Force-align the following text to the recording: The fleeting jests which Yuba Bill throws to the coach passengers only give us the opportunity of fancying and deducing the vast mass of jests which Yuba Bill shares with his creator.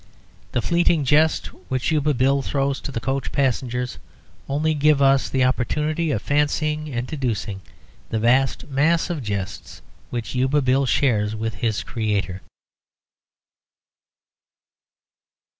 The 0.53 0.63
fleeting 0.63 1.05
jests 1.05 1.45
which 1.69 1.91
Yuba 1.91 2.15
Bill 2.15 2.41
throws 2.41 2.81
to 2.81 2.91
the 2.91 2.99
coach 2.99 3.31
passengers 3.31 3.99
only 4.49 4.73
give 4.73 4.99
us 4.99 5.29
the 5.29 5.43
opportunity 5.43 6.09
of 6.09 6.23
fancying 6.23 6.91
and 6.91 7.05
deducing 7.05 7.61
the 8.09 8.17
vast 8.17 8.67
mass 8.67 9.11
of 9.11 9.21
jests 9.21 9.83
which 10.09 10.33
Yuba 10.33 10.63
Bill 10.63 10.87
shares 10.87 11.35
with 11.35 11.53
his 11.61 11.83
creator. 11.83 12.41